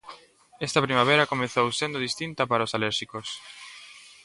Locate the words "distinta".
2.07-2.41